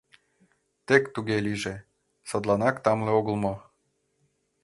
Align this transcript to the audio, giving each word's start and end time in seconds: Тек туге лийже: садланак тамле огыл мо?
Тек 0.87 1.03
туге 1.13 1.37
лийже: 1.45 1.75
садланак 2.29 2.75
тамле 2.83 3.11
огыл 3.19 3.35
мо? 3.43 3.53